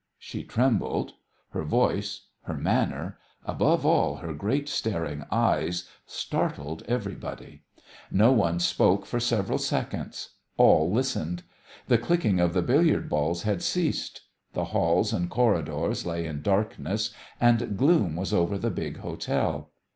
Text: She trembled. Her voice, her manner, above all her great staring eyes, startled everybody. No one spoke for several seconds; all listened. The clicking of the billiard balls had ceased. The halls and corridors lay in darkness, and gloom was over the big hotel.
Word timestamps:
She 0.17 0.43
trembled. 0.43 1.13
Her 1.51 1.61
voice, 1.63 2.21
her 2.45 2.55
manner, 2.57 3.19
above 3.45 3.85
all 3.85 4.15
her 4.15 4.33
great 4.33 4.67
staring 4.67 5.23
eyes, 5.29 5.87
startled 6.07 6.81
everybody. 6.87 7.61
No 8.09 8.31
one 8.31 8.57
spoke 8.59 9.05
for 9.05 9.19
several 9.19 9.59
seconds; 9.59 10.29
all 10.57 10.91
listened. 10.91 11.43
The 11.85 11.99
clicking 11.99 12.39
of 12.39 12.53
the 12.55 12.63
billiard 12.63 13.09
balls 13.09 13.43
had 13.43 13.61
ceased. 13.61 14.21
The 14.53 14.65
halls 14.73 15.13
and 15.13 15.29
corridors 15.29 16.03
lay 16.03 16.25
in 16.25 16.41
darkness, 16.41 17.13
and 17.39 17.77
gloom 17.77 18.15
was 18.15 18.33
over 18.33 18.57
the 18.57 18.71
big 18.71 18.97
hotel. 19.01 19.69